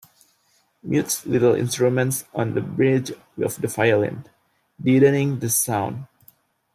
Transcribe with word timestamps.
Mutes 0.81 1.27
little 1.27 1.53
instruments 1.53 2.25
on 2.33 2.55
the 2.55 2.61
bridge 2.61 3.11
of 3.37 3.61
the 3.61 3.67
violin, 3.67 4.25
deadening 4.83 5.37
the 5.37 5.47
sound. 5.47 6.07